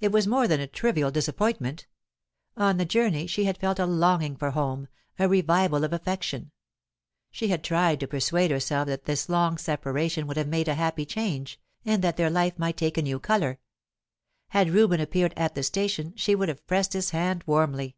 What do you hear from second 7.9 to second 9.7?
to persuade herself that this long